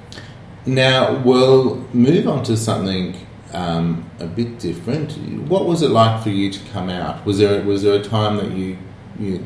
Now 0.65 1.23
we'll 1.23 1.77
move 1.93 2.27
on 2.27 2.43
to 2.45 2.57
something 2.57 3.17
um, 3.53 4.11
a 4.19 4.27
bit 4.27 4.59
different. 4.59 5.13
What 5.49 5.67
was 5.67 5.83
it 5.83 5.91
like 5.91 6.23
for 6.23 6.31
you 6.31 6.51
to 6.51 6.61
come 6.71 6.91
out? 6.91 7.25
Was 7.25 7.39
there 7.39 7.63
was 7.63 7.83
there 7.83 7.95
a 7.95 8.03
time 8.03 8.37
that 8.37 8.51
you 8.51 8.79
you 9.19 9.45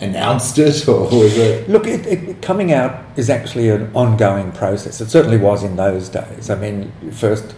announced 0.00 0.58
it, 0.58 0.88
or 0.88 1.02
was 1.04 1.36
it? 1.36 1.68
Look, 1.68 1.86
it, 1.86 2.06
it, 2.06 2.42
coming 2.42 2.72
out 2.72 3.04
is 3.16 3.30
actually 3.30 3.68
an 3.68 3.90
ongoing 3.94 4.52
process. 4.52 5.00
It 5.00 5.10
certainly 5.10 5.38
was 5.38 5.62
in 5.62 5.76
those 5.76 6.08
days. 6.08 6.50
I 6.50 6.56
mean, 6.56 6.92
first 7.12 7.54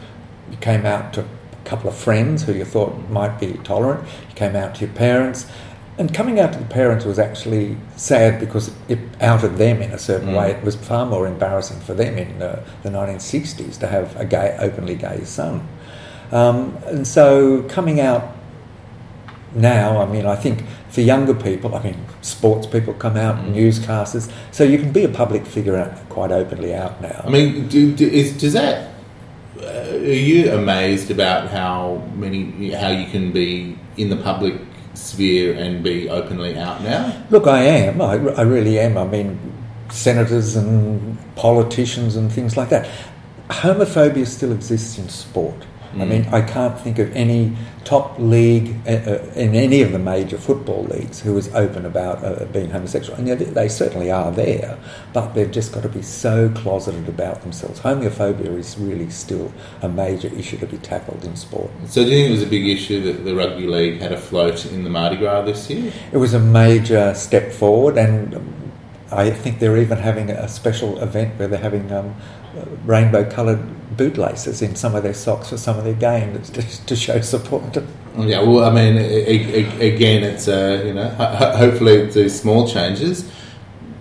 you 0.50 0.56
came 0.58 0.84
out 0.86 1.12
to 1.14 1.24
couple 1.66 1.88
of 1.90 1.96
friends 1.96 2.44
who 2.44 2.52
you 2.52 2.64
thought 2.64 2.96
might 3.10 3.38
be 3.38 3.54
tolerant. 3.64 4.04
You 4.30 4.34
came 4.34 4.56
out 4.56 4.74
to 4.76 4.86
your 4.86 4.94
parents. 4.94 5.46
And 5.98 6.12
coming 6.12 6.38
out 6.38 6.52
to 6.52 6.58
the 6.58 6.66
parents 6.66 7.06
was 7.06 7.18
actually 7.18 7.76
sad 7.96 8.38
because 8.38 8.70
it 8.86 8.98
outed 9.22 9.56
them 9.56 9.80
in 9.80 9.92
a 9.92 9.98
certain 9.98 10.30
Mm. 10.30 10.38
way. 10.38 10.50
It 10.50 10.62
was 10.62 10.76
far 10.76 11.06
more 11.06 11.26
embarrassing 11.26 11.80
for 11.80 11.94
them 11.94 12.18
in 12.18 12.42
uh, 12.42 12.60
the 12.82 12.90
1960s 12.90 13.78
to 13.78 13.86
have 13.86 14.14
a 14.20 14.24
gay, 14.26 14.54
openly 14.60 14.94
gay 14.94 15.20
son. 15.24 15.66
Um, 16.32 16.76
and 16.86 17.06
so 17.06 17.62
coming 17.68 17.98
out 18.00 18.34
now, 19.54 20.02
I 20.02 20.06
mean, 20.06 20.26
I 20.26 20.36
think 20.36 20.64
for 20.90 21.00
younger 21.00 21.34
people, 21.34 21.74
I 21.74 21.82
mean, 21.82 21.96
sports 22.20 22.66
people 22.66 22.92
come 22.92 23.16
out, 23.16 23.36
Mm. 23.36 23.54
newscasters, 23.54 24.28
so 24.50 24.64
you 24.64 24.78
can 24.78 24.92
be 24.92 25.04
a 25.04 25.08
public 25.08 25.46
figure 25.46 25.76
out, 25.78 25.92
quite 26.10 26.30
openly 26.30 26.74
out 26.74 27.00
now. 27.00 27.22
I 27.26 27.30
mean, 27.30 27.68
do, 27.68 27.92
do, 27.92 28.06
is, 28.06 28.32
does 28.32 28.52
that? 28.52 28.88
Are 30.06 30.12
you 30.12 30.52
amazed 30.52 31.10
about 31.10 31.48
how 31.48 31.96
many 32.14 32.70
how 32.70 32.90
you 32.90 33.10
can 33.10 33.32
be 33.32 33.76
in 33.96 34.08
the 34.08 34.16
public 34.16 34.54
sphere 34.94 35.52
and 35.54 35.82
be 35.82 36.08
openly 36.08 36.56
out 36.56 36.80
now? 36.82 37.24
Look, 37.30 37.48
I 37.48 37.62
am. 37.62 38.00
I, 38.00 38.12
I 38.12 38.42
really 38.42 38.78
am. 38.78 38.96
I 38.96 39.04
mean, 39.04 39.36
senators 39.90 40.54
and 40.54 41.18
politicians 41.34 42.14
and 42.14 42.32
things 42.32 42.56
like 42.56 42.68
that. 42.68 42.88
Homophobia 43.48 44.28
still 44.28 44.52
exists 44.52 44.96
in 44.96 45.08
sport. 45.08 45.66
I 45.96 46.04
Mm. 46.04 46.08
mean, 46.08 46.26
I 46.32 46.40
can't 46.42 46.78
think 46.78 46.98
of 46.98 47.14
any 47.16 47.52
top 47.84 48.16
league 48.18 48.74
uh, 48.86 48.90
uh, 48.90 49.18
in 49.34 49.54
any 49.54 49.80
of 49.80 49.92
the 49.92 49.98
major 49.98 50.36
football 50.36 50.84
leagues 50.90 51.20
who 51.20 51.36
is 51.38 51.48
open 51.54 51.86
about 51.86 52.22
uh, 52.24 52.44
being 52.52 52.70
homosexual. 52.70 53.16
And 53.18 53.26
they, 53.28 53.34
they 53.36 53.68
certainly 53.68 54.10
are 54.10 54.30
there, 54.32 54.76
but 55.12 55.34
they've 55.34 55.50
just 55.50 55.72
got 55.72 55.82
to 55.84 55.88
be 55.88 56.02
so 56.02 56.50
closeted 56.50 57.08
about 57.08 57.42
themselves. 57.42 57.80
Homophobia 57.80 58.58
is 58.58 58.76
really 58.78 59.08
still 59.10 59.52
a 59.82 59.88
major 59.88 60.28
issue 60.28 60.58
to 60.58 60.66
be 60.66 60.78
tackled 60.78 61.24
in 61.24 61.36
sport. 61.36 61.70
So, 61.88 62.02
do 62.04 62.10
you 62.10 62.16
think 62.16 62.28
it 62.28 62.32
was 62.32 62.42
a 62.42 62.46
big 62.46 62.66
issue 62.68 63.00
that 63.04 63.24
the 63.24 63.34
rugby 63.34 63.66
league 63.66 64.00
had 64.00 64.12
a 64.12 64.18
float 64.18 64.66
in 64.66 64.84
the 64.84 64.90
Mardi 64.90 65.16
Gras 65.16 65.42
this 65.42 65.70
year? 65.70 65.92
It 66.12 66.18
was 66.18 66.34
a 66.34 66.40
major 66.40 67.14
step 67.14 67.52
forward, 67.52 67.96
and 67.96 68.65
I 69.12 69.30
think 69.30 69.60
they're 69.60 69.76
even 69.76 69.98
having 69.98 70.30
a 70.30 70.48
special 70.48 71.00
event 71.00 71.38
where 71.38 71.48
they're 71.48 71.58
having 71.60 71.90
um, 71.92 72.14
rainbow 72.84 73.28
coloured 73.28 73.60
bootlaces 73.96 74.62
in 74.62 74.74
some 74.74 74.94
of 74.94 75.02
their 75.02 75.14
socks 75.14 75.50
for 75.50 75.56
some 75.56 75.78
of 75.78 75.84
their 75.84 75.94
games 75.94 76.50
to, 76.50 76.86
to 76.86 76.96
show 76.96 77.20
support. 77.20 77.76
Yeah, 78.18 78.42
well, 78.42 78.64
I 78.64 78.74
mean, 78.74 78.96
again, 78.96 80.24
it's 80.24 80.48
uh, 80.48 80.82
you 80.84 80.94
know, 80.94 81.08
ho- 81.10 81.34
ho- 81.36 81.56
hopefully 81.56 81.94
it's 81.94 82.14
these 82.14 82.38
small 82.40 82.66
changes. 82.66 83.30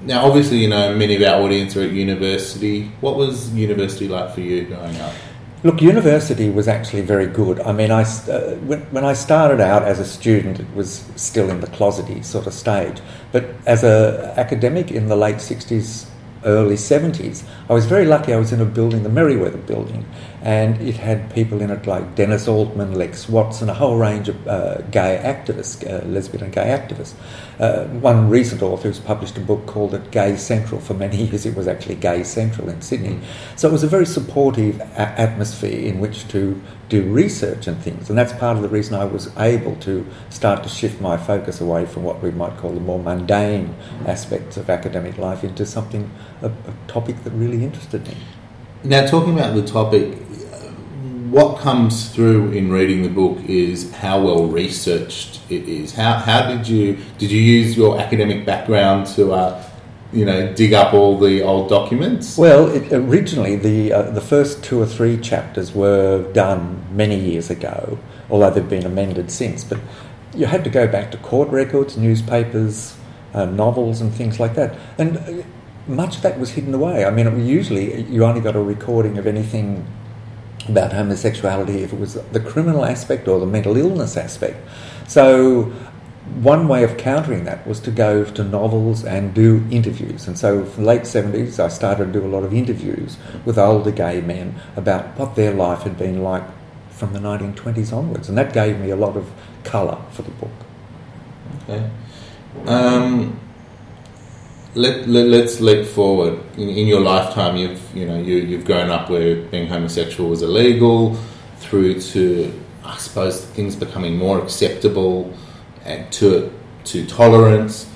Now, 0.04 0.26
obviously, 0.26 0.58
you 0.58 0.70
know, 0.70 0.96
many 0.96 1.16
of 1.16 1.22
our 1.24 1.42
audience 1.42 1.76
are 1.76 1.82
at 1.82 1.92
university. 1.92 2.92
What 3.02 3.16
was 3.16 3.54
university 3.54 4.08
like 4.08 4.34
for 4.34 4.42
you 4.42 4.66
growing 4.66 4.96
up? 4.98 5.14
Look, 5.64 5.82
university 5.82 6.52
was 6.52 6.68
actually 6.68 7.02
very 7.02 7.26
good. 7.26 7.60
I 7.60 7.72
mean, 7.72 7.90
I, 7.90 8.04
uh, 8.04 8.56
when, 8.68 8.82
when 8.92 9.04
I 9.04 9.14
started 9.14 9.60
out 9.60 9.82
as 9.82 10.00
a 10.00 10.06
student, 10.06 10.60
it 10.60 10.76
was 10.76 11.10
still 11.16 11.50
in 11.50 11.60
the 11.60 11.68
closety 11.68 12.24
sort 12.24 12.46
of 12.46 12.54
stage. 12.54 13.02
But 13.36 13.50
as 13.65 13.84
an 13.84 14.15
academic 14.39 14.92
in 14.92 15.10
the 15.10 15.18
late 15.18 15.39
60s, 15.44 16.08
early 16.46 16.75
70s, 16.75 17.44
I 17.70 17.74
was 17.74 17.86
very 17.86 18.06
lucky. 18.06 18.32
I 18.32 18.38
was 18.38 18.54
in 18.54 18.62
a 18.62 18.65
building, 18.65 19.04
the 19.04 19.10
Merewether 19.10 19.68
building, 19.68 20.06
and 20.46 20.80
it 20.80 20.96
had 20.96 21.34
people 21.34 21.60
in 21.60 21.72
it 21.72 21.88
like 21.88 22.14
Dennis 22.14 22.48
Altman, 22.48 22.94
Lex 22.94 23.28
Watson, 23.28 23.68
a 23.68 23.74
whole 23.74 23.98
range 23.98 24.30
of 24.30 24.48
uh, 24.48 24.82
gay 24.92 25.20
activists, 25.24 25.84
uh, 25.84 26.06
lesbian 26.06 26.44
and 26.44 26.54
gay 26.54 26.68
activists. 26.68 27.16
Uh, 27.60 27.86
one 27.86 28.30
recent 28.30 28.62
author 28.62 28.88
who's 28.88 29.00
published 29.00 29.38
a 29.38 29.42
book 29.42 29.66
called 29.66 29.96
it 29.96 30.12
Gay 30.12 30.36
Central. 30.36 30.80
For 30.80 30.94
many 30.94 31.18
years, 31.25 31.48
it 31.48 31.56
was 31.56 31.68
actually 31.68 31.96
Gay 31.96 32.24
Central 32.24 32.70
in 32.70 32.84
Sydney. 32.84 33.20
So 33.56 33.68
it 33.68 33.72
was 33.72 33.84
a 33.84 33.88
very 33.88 34.06
supportive 34.06 34.80
a- 34.80 35.20
atmosphere 35.20 35.80
in 35.80 36.00
which 36.00 36.28
to 36.28 36.62
do 36.90 37.02
research 37.02 37.66
and 37.66 37.82
things. 37.82 38.10
And 38.10 38.18
that's 38.18 38.34
part 38.34 38.56
of 38.56 38.62
the 38.62 38.70
reason 38.70 38.94
I 38.94 39.06
was 39.06 39.36
able 39.38 39.75
to 39.78 40.06
start 40.30 40.62
to 40.62 40.70
shift 40.70 41.02
my 41.02 41.18
focus 41.18 41.60
away 41.60 41.88
from 41.88 42.04
what 42.04 42.22
we 42.22 42.30
might 42.30 42.56
call 42.58 42.70
the 42.70 42.80
more 42.80 43.00
mundane 43.00 43.74
aspects 44.06 44.58
of 44.58 44.70
academic 44.70 45.18
life 45.18 45.44
into 45.44 45.66
something, 45.66 46.12
a, 46.44 46.50
a 46.50 46.74
topic 46.88 47.24
that 47.24 47.32
really 47.32 47.64
interested 47.64 48.08
me. 48.08 48.16
Now, 48.86 49.08
talking 49.08 49.34
about 49.34 49.56
the 49.56 49.64
topic, 49.64 50.25
what 51.36 51.60
comes 51.60 52.08
through 52.15 52.50
in 52.54 52.72
reading 52.72 53.04
the 53.04 53.10
book 53.10 53.38
is 53.46 53.92
how 53.92 54.22
well 54.24 54.46
researched 54.46 55.42
it 55.50 55.68
is. 55.68 55.94
How, 55.94 56.13
how 56.13 56.48
did 56.48 56.65
you 56.65 56.98
did 57.18 57.30
you 57.30 57.42
use 57.42 57.75
your 57.75 58.00
academic 58.00 58.46
background 58.46 59.08
to 59.18 59.34
uh, 59.34 59.62
you 60.13 60.24
know 60.24 60.54
dig 60.54 60.72
up 60.72 60.94
all 60.94 61.20
the 61.20 61.42
old 61.42 61.68
documents? 61.68 62.38
Well, 62.38 62.70
it, 62.70 62.94
originally 62.94 63.58
the 63.58 63.92
uh, 63.92 64.12
the 64.12 64.22
first 64.22 64.63
two 64.63 64.82
or 64.82 64.86
three 64.86 65.18
chapters 65.18 65.74
were 65.74 66.32
done 66.32 66.86
many 66.96 67.20
years 67.20 67.50
ago, 67.50 68.00
although 68.30 68.51
they've 68.51 68.70
been 68.70 68.86
amended 68.86 69.30
since. 69.30 69.65
But 69.65 69.80
you 70.34 70.46
had 70.46 70.63
to 70.63 70.70
go 70.70 70.88
back 70.88 71.12
to 71.12 71.18
court 71.18 71.50
records, 71.50 71.98
newspapers, 71.98 72.96
uh, 73.34 73.44
novels, 73.44 74.00
and 74.00 74.13
things 74.13 74.39
like 74.39 74.56
that, 74.56 74.77
and 74.98 75.18
uh, 75.18 75.44
much 75.86 76.15
of 76.15 76.22
that 76.22 76.39
was 76.39 76.51
hidden 76.51 76.74
away. 76.74 77.04
I 77.04 77.10
mean, 77.10 77.46
usually 77.46 78.04
you 78.04 78.24
only 78.24 78.39
got 78.39 78.56
a 78.56 78.62
recording 78.62 79.18
of 79.18 79.27
anything 79.27 79.86
about 80.68 80.94
homosexuality 80.94 81.84
if 81.84 81.94
it 81.94 82.00
was 82.00 82.16
the 82.32 82.40
criminal 82.40 82.86
aspect 82.86 83.28
or 83.28 83.40
the 83.40 83.46
mental 83.46 83.78
illness 83.78 84.18
aspect. 84.18 84.58
So 85.08 85.72
one 86.42 86.68
way 86.68 86.84
of 86.84 86.98
countering 86.98 87.44
that 87.46 87.66
was 87.68 87.80
to 87.82 87.92
go 87.92 88.24
to 88.24 88.44
novels 88.44 89.06
and 89.06 89.34
do 89.34 89.64
interviews. 89.70 90.28
And 90.28 90.38
so, 90.38 90.64
the 90.64 90.82
late 90.82 91.04
70s, 91.04 91.60
I 91.60 91.68
started 91.68 92.12
to 92.12 92.20
do 92.20 92.26
a 92.26 92.28
lot 92.28 92.44
of 92.44 92.54
interviews 92.54 93.18
with 93.46 93.60
older 93.60 93.92
gay 93.92 94.22
men 94.22 94.56
about 94.76 95.18
what 95.20 95.36
their 95.36 95.54
life 95.54 95.84
had 95.84 95.98
been 95.98 96.24
like 96.24 96.44
from 96.90 97.14
the 97.14 97.20
1920s 97.20 97.94
onwards. 97.94 98.28
And 98.28 98.38
that 98.38 98.54
gave 98.54 98.80
me 98.80 98.90
a 98.90 98.96
lot 98.96 99.16
of 99.16 99.30
colour 99.64 100.02
for 100.12 100.24
the 100.24 100.32
book. 100.32 100.52
Okay. 101.64 101.90
Um, 102.66 103.40
let, 104.75 105.08
let, 105.08 105.27
let's 105.27 105.62
leap 105.62 105.86
forward. 105.86 106.39
In, 106.58 106.70
in 106.70 106.88
your 106.88 107.01
lifetime, 107.01 107.55
you've 107.55 107.82
you 107.96 108.05
know 108.05 108.20
you, 108.20 108.38
you've 108.38 108.65
grown 108.65 108.89
up 108.89 109.10
where 109.10 109.38
being 109.38 109.67
homosexual 109.67 110.29
was 110.29 110.41
illegal, 110.41 111.15
through 111.58 112.01
to 112.01 112.53
I 112.84 112.98
suppose 112.98 113.44
things 113.44 113.75
becoming 113.75 114.17
more 114.17 114.41
acceptable, 114.41 115.34
and 115.84 116.12
to 116.13 116.51
to 116.86 117.05
tolerance. 117.05 117.89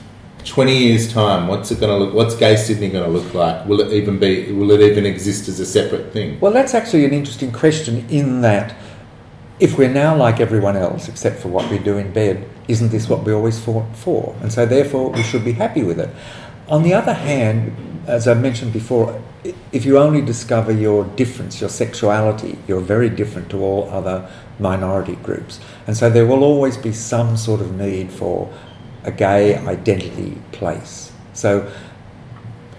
Twenty 0.46 0.78
years 0.78 1.12
time, 1.12 1.48
what's 1.48 1.70
it 1.70 1.82
going 1.82 1.92
to 1.92 2.06
look? 2.06 2.14
What's 2.14 2.34
gay 2.34 2.56
Sydney 2.56 2.90
going 2.90 3.04
to 3.04 3.12
look 3.12 3.34
like? 3.34 3.66
Will 3.68 3.82
it 3.82 3.92
even 3.92 4.18
be? 4.20 4.52
Will 4.54 4.72
it 4.72 4.80
even 4.82 5.06
exist 5.06 5.50
as 5.50 5.60
a 5.60 5.66
separate 5.66 6.14
thing? 6.14 6.40
Well, 6.40 6.54
that's 6.54 6.74
actually 6.74 7.04
an 7.04 7.14
interesting 7.14 7.52
question 7.52 8.08
in 8.10 8.42
that 8.42 8.74
if 9.60 9.78
we're 9.78 9.92
now 9.92 10.16
like 10.16 10.40
everyone 10.40 10.78
else, 10.78 11.10
except 11.10 11.40
for 11.40 11.50
what 11.50 11.70
we 11.70 11.78
do 11.78 11.98
in 11.98 12.14
bed, 12.14 12.48
isn't 12.70 12.90
this 12.90 13.10
what 13.10 13.26
we 13.26 13.34
always 13.34 13.60
fought 13.60 13.94
for? 13.96 14.34
And 14.42 14.52
so, 14.52 14.66
therefore, 14.66 15.10
we 15.10 15.24
should 15.24 15.44
be 15.44 15.52
happy 15.52 15.84
with 15.84 16.00
it. 16.00 16.10
On 16.70 16.84
the 16.84 16.94
other 16.94 17.14
hand, 17.14 17.76
as 18.06 18.28
I 18.28 18.36
mentioned 18.36 18.74
before, 18.74 19.20
if 19.72 19.86
you 19.86 19.98
only 19.98 20.22
discover 20.22 20.72
your 20.72 21.06
difference, 21.16 21.60
your 21.60 21.70
sexuality, 21.70 22.60
you're 22.68 22.82
very 22.82 23.10
different 23.10 23.50
to 23.50 23.64
all 23.64 23.90
other 23.90 24.30
minority 24.60 25.16
groups. 25.16 25.60
And 25.88 25.98
so, 25.98 26.10
there 26.10 26.28
will 26.28 26.44
always 26.44 26.78
be 26.78 26.92
some 26.94 27.38
sort 27.38 27.62
of 27.62 27.76
need 27.76 28.12
for 28.12 28.54
a 29.04 29.12
gay 29.12 29.56
identity 29.56 30.40
place. 30.52 31.12
So, 31.34 31.72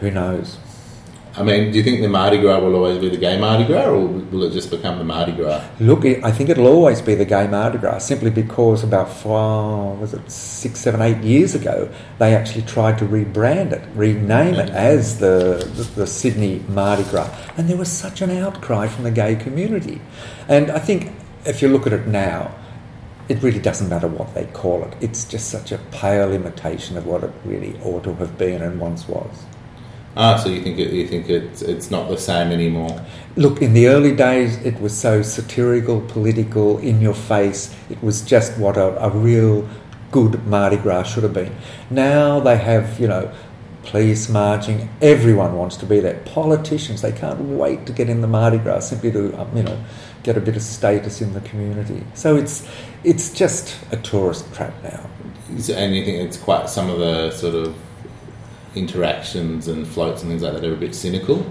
who 0.01 0.11
knows? 0.11 0.59
I 1.41 1.43
mean, 1.43 1.73
do 1.73 1.79
you 1.79 1.83
think 1.83 2.03
the 2.03 2.09
Mardi 2.09 2.39
Gras 2.39 2.61
will 2.61 2.75
always 2.75 2.99
be 2.99 3.09
the 3.09 3.17
gay 3.17 3.41
Mardi 3.41 3.65
Gras, 3.65 3.87
or 3.87 4.07
will 4.07 4.43
it 4.43 4.53
just 4.53 4.71
become 4.71 4.99
the 4.99 5.05
Mardi 5.05 5.33
Gras? 5.33 5.67
Look, 5.81 6.05
I 6.05 6.31
think 6.31 6.51
it'll 6.51 6.67
always 6.67 7.01
be 7.01 7.15
the 7.15 7.25
gay 7.25 7.47
Mardi 7.47 7.79
Gras, 7.79 8.01
simply 8.01 8.31
because 8.31 8.85
about 8.85 9.11
four, 9.11 9.97
was 9.97 10.13
it 10.13 10.31
six, 10.31 10.81
seven, 10.81 11.01
eight 11.01 11.25
years 11.25 11.55
ago, 11.55 11.89
they 12.19 12.35
actually 12.35 12.61
tried 12.63 12.99
to 12.99 13.07
rebrand 13.07 13.73
it, 13.73 13.83
rename 13.95 14.57
it 14.57 14.69
as 14.69 15.19
the, 15.19 15.67
the, 15.77 15.85
the 16.01 16.07
Sydney 16.07 16.63
Mardi 16.69 17.05
Gras. 17.05 17.35
And 17.57 17.71
there 17.71 17.79
was 17.79 17.91
such 17.91 18.21
an 18.21 18.31
outcry 18.31 18.87
from 18.87 19.05
the 19.05 19.11
gay 19.11 19.35
community. 19.35 20.03
And 20.47 20.71
I 20.71 20.79
think 20.79 21.11
if 21.47 21.63
you 21.63 21.69
look 21.69 21.87
at 21.87 21.95
it 21.95 22.07
now, 22.07 22.55
it 23.31 23.43
really 23.43 23.61
doesn't 23.61 23.89
matter 23.89 24.09
what 24.09 24.35
they 24.35 24.45
call 24.45 24.85
it. 24.85 24.95
It's 25.01 25.25
just 25.25 25.49
such 25.49 25.73
a 25.73 25.79
pale 25.91 26.33
imitation 26.35 26.99
of 26.99 27.07
what 27.07 27.25
it 27.25 27.33
really 27.47 27.81
ought 27.83 28.05
to 28.05 28.13
have 28.17 28.37
been 28.37 28.61
and 28.61 28.79
once 28.79 29.09
was. 29.09 29.47
Ah, 30.17 30.37
so 30.37 30.49
you 30.49 30.61
think 30.61 30.79
it, 30.79 30.93
you 30.93 31.07
think 31.07 31.29
it's 31.31 31.63
it's 31.63 31.91
not 31.91 32.09
the 32.09 32.17
same 32.19 32.51
anymore? 32.53 33.05
Look, 33.37 33.63
in 33.63 33.73
the 33.75 33.87
early 33.89 34.15
days, 34.15 34.57
it 34.65 34.81
was 34.81 34.97
so 34.97 35.23
satirical, 35.23 36.01
political, 36.01 36.79
in 36.79 37.01
your 37.01 37.15
face. 37.15 37.75
It 37.89 38.03
was 38.03 38.23
just 38.23 38.59
what 38.59 38.77
a, 38.77 39.01
a 39.05 39.11
real 39.11 39.69
good 40.11 40.45
Mardi 40.47 40.77
Gras 40.77 41.05
should 41.05 41.23
have 41.23 41.33
been. 41.33 41.55
Now 41.91 42.41
they 42.41 42.57
have, 42.57 42.99
you 42.99 43.07
know, 43.07 43.31
police 43.85 44.29
marching. 44.29 44.89
Everyone 45.01 45.57
wants 45.57 45.77
to 45.79 45.87
be 45.87 46.01
there. 46.01 46.21
Politicians, 46.25 47.03
they 47.03 47.13
can't 47.13 47.41
wait 47.41 47.87
to 47.87 47.93
get 47.93 48.09
in 48.11 48.21
the 48.21 48.27
Mardi 48.27 48.59
Gras 48.59 48.81
simply 48.89 49.13
to, 49.13 49.41
um, 49.41 49.57
you 49.57 49.63
know, 49.63 49.79
get 50.25 50.37
a 50.37 50.41
bit 50.41 50.57
of 50.57 50.63
status 50.63 51.21
in 51.21 51.33
the 51.35 51.41
community. 51.43 52.03
So 52.15 52.35
it's 52.37 52.67
it's 53.05 53.33
just 53.33 53.77
a 53.93 53.97
tourist 53.97 54.53
trap 54.53 54.75
now. 54.83 55.09
Is- 55.57 55.71
And 55.71 55.95
you 55.95 56.05
think 56.05 56.19
it's 56.19 56.37
quite 56.37 56.69
some 56.69 56.91
of 56.91 56.99
the 56.99 57.31
sort 57.31 57.55
of 57.55 57.77
interactions 58.75 59.69
and 59.69 59.87
floats 59.87 60.23
and 60.23 60.31
things 60.31 60.43
like 60.43 60.53
that 60.55 60.65
are 60.65 60.73
a 60.73 60.77
bit 60.77 60.95
cynical? 60.95 61.45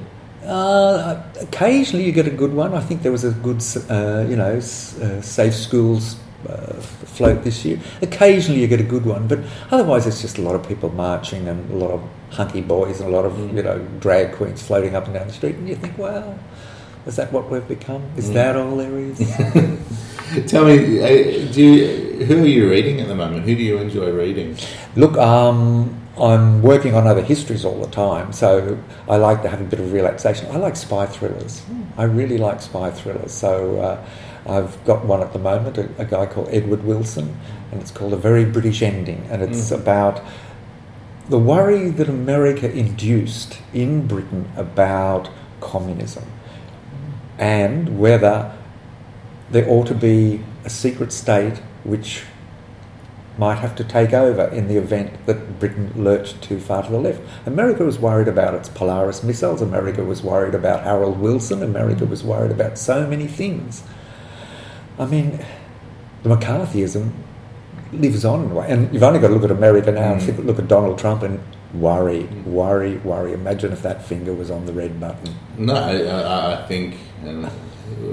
Uh, 0.46 1.22
occasionally 1.42 2.06
you 2.06 2.12
get 2.12 2.28
a 2.28 2.32
good 2.32 2.54
one. 2.54 2.74
I 2.74 2.80
think 2.80 3.02
there 3.02 3.12
was 3.12 3.24
a 3.24 3.32
good, 3.32 3.62
uh, 3.90 4.26
you 4.30 4.36
know, 4.36 4.56
uh, 4.58 5.22
safe 5.22 5.54
schools 5.54 6.16
uh, 6.48 6.74
float 7.16 7.44
this 7.44 7.66
year. 7.66 7.80
Occasionally 8.02 8.62
you 8.62 8.68
get 8.68 8.80
a 8.80 8.84
good 8.96 9.06
one, 9.06 9.28
but 9.28 9.40
otherwise 9.72 10.08
it's 10.08 10.22
just 10.22 10.38
a 10.38 10.42
lot 10.42 10.56
of 10.56 10.66
people 10.68 10.90
marching 10.92 11.48
and 11.48 11.70
a 11.72 11.76
lot 11.76 11.92
of 11.92 12.02
hunky 12.32 12.62
boys 12.62 13.02
and 13.02 13.10
a 13.10 13.16
lot 13.16 13.26
of 13.26 13.34
Mm. 13.34 13.56
you 13.58 13.64
know 13.64 13.80
drag 14.00 14.32
queens 14.34 14.62
floating 14.62 14.96
up 14.96 15.06
and 15.06 15.14
down 15.14 15.28
the 15.28 15.34
street, 15.34 15.56
and 15.56 15.68
you 15.68 15.76
think, 15.76 15.98
well, 15.98 16.40
is 17.06 17.16
that 17.18 17.34
what 17.34 17.52
we've 17.52 17.68
become? 17.68 18.04
Is 18.16 18.30
Mm. 18.30 18.34
that 18.34 18.56
all 18.56 18.78
there 18.78 18.98
is? 18.98 19.18
Tell 20.48 20.64
me, 20.66 21.02
uh, 21.02 21.52
do 21.52 21.62
you, 21.64 22.26
who 22.26 22.44
are 22.44 22.46
you 22.46 22.70
reading 22.70 23.02
at 23.02 23.08
the 23.08 23.16
moment? 23.16 23.44
Who 23.46 23.56
do 23.56 23.64
you 23.64 23.78
enjoy 23.80 24.12
reading? 24.12 24.56
Look, 24.96 25.18
um, 25.18 25.90
I'm 26.22 26.62
working 26.62 26.96
on 26.96 27.08
other 27.08 27.22
histories 27.22 27.64
all 27.66 27.80
the 27.80 27.90
time, 27.90 28.34
so 28.34 28.78
I 29.08 29.18
like 29.18 29.42
to 29.44 29.50
have 29.50 29.62
a 29.62 29.64
bit 29.64 29.80
of 29.80 29.94
relaxation. 29.94 30.50
I 30.52 30.58
like 30.58 30.76
spy 30.76 31.06
thrillers. 31.06 31.62
I 31.98 32.04
really 32.04 32.38
like 32.38 32.62
spy 32.62 32.92
thrillers. 32.92 33.32
So 33.32 33.80
uh, 33.80 34.06
I've 34.52 34.84
got 34.86 35.06
one 35.06 35.22
at 35.22 35.34
the 35.34 35.40
moment, 35.40 35.78
a, 35.78 35.90
a 35.98 36.06
guy 36.06 36.26
called 36.26 36.50
Edward 36.52 36.84
Wilson, 36.84 37.38
and 37.72 37.82
it's 37.82 37.92
called 37.92 38.14
A 38.14 38.18
Very 38.18 38.46
British 38.46 38.82
Ending, 38.82 39.26
and 39.30 39.42
it's 39.42 39.70
Mhm. 39.72 39.82
about 39.82 40.22
the 41.30 41.40
worry 41.40 41.90
that 41.92 42.10
America 42.10 42.70
induced 42.72 43.60
in 43.74 44.08
Britain 44.08 44.50
about 44.58 45.30
communism 45.62 46.24
and 47.38 48.00
whether 48.00 48.52
there 49.52 49.70
ought 49.70 49.86
to 49.88 49.94
be 49.94 50.42
a 50.66 50.70
secret 50.70 51.12
state 51.12 51.62
which 51.84 52.24
might 53.40 53.56
have 53.56 53.74
to 53.78 53.84
take 53.86 54.12
over 54.14 54.44
in 54.50 54.68
the 54.68 54.76
event 54.76 55.26
that 55.26 55.60
Britain 55.60 55.92
lurched 55.96 56.42
too 56.42 56.60
far 56.60 56.84
to 56.84 56.92
the 56.92 57.00
left. 57.00 57.22
America 57.46 57.84
was 57.86 57.98
worried 57.98 58.28
about 58.28 58.54
its 58.54 58.68
Polaris 58.70 59.24
missiles, 59.24 59.62
America 59.62 60.04
was 60.04 60.22
worried 60.22 60.54
about 60.54 60.84
Harold 60.84 61.18
Wilson, 61.20 61.64
America 61.64 62.06
was 62.06 62.22
worried 62.24 62.52
about 62.52 62.78
so 62.78 63.08
many 63.08 63.28
things. 63.28 63.82
I 65.00 65.06
mean, 65.06 65.40
the 66.24 66.30
McCarthyism 66.36 67.12
lives 67.94 68.26
on, 68.26 68.44
in 68.44 68.52
a 68.52 68.56
way. 68.56 68.66
and 68.70 68.94
you've 68.94 69.04
only 69.04 69.20
got 69.20 69.30
to 69.30 69.34
look 69.34 69.46
at 69.46 69.52
America 69.52 69.92
now 69.92 70.12
and 70.14 70.22
Mm. 70.22 70.26
think, 70.26 70.46
look 70.46 70.60
at 70.60 70.68
Donald 70.68 71.00
Trump 71.00 71.24
and 71.24 71.40
worry, 71.74 72.24
worry, 72.46 72.98
worry. 72.98 73.32
Imagine 73.34 73.72
if 73.72 73.82
that 73.84 74.04
finger 74.04 74.34
was 74.34 74.52
on 74.52 74.66
the 74.66 74.74
red 74.74 75.00
button. 75.00 75.34
No, 75.58 75.76
I, 75.76 75.96
I, 76.04 76.54
I 76.64 76.68
think, 76.68 76.98
and 77.24 77.50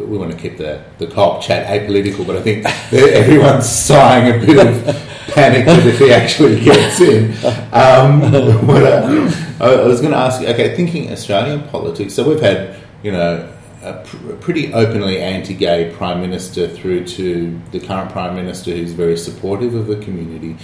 we 0.07 0.19
want 0.19 0.31
to 0.31 0.39
keep 0.39 0.57
the, 0.59 0.83
the 0.99 1.07
co-op 1.07 1.43
chat 1.43 1.67
apolitical, 1.67 2.27
but 2.27 2.37
I 2.37 2.43
think 2.43 2.65
everyone's 2.93 3.69
sighing 3.69 4.35
a 4.35 4.47
bit 4.47 4.67
of 4.67 4.85
panic 5.29 5.67
that 5.67 5.87
if 5.87 5.99
he 5.99 6.13
actually 6.13 6.61
gets 6.61 7.01
in. 7.01 7.33
Um, 7.73 8.21
what 8.67 8.85
I, 8.85 9.75
I 9.75 9.87
was 9.87 10.01
going 10.01 10.13
to 10.13 10.19
ask 10.19 10.41
you, 10.41 10.49
okay, 10.49 10.75
thinking 10.77 11.13
Australian 11.13 11.63
politics, 11.69 12.15
so 12.15 12.29
we've 12.29 12.41
had, 12.41 12.77
you 13.03 13.13
know, 13.13 13.53
a, 13.83 14.03
pr- 14.05 14.33
pretty 14.35 14.73
openly 14.73 15.21
anti-gay 15.21 15.93
prime 15.97 16.21
minister 16.21 16.69
through 16.69 17.05
to 17.07 17.61
the 17.73 17.81
current 17.81 18.11
prime 18.11 18.35
minister 18.35 18.73
who's 18.73 18.93
very 18.93 19.17
supportive 19.17 19.75
of 19.75 19.87
the 19.87 19.97
community. 19.97 20.57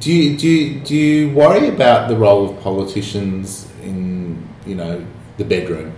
Do 0.00 0.12
you, 0.12 0.36
do 0.36 0.48
you, 0.48 0.80
do 0.80 0.96
you 0.96 1.34
worry 1.34 1.68
about 1.68 2.08
the 2.08 2.16
role 2.16 2.50
of 2.50 2.60
politicians 2.60 3.70
in, 3.82 4.48
you 4.66 4.74
know, 4.74 5.04
the 5.36 5.44
bedroom? 5.44 5.92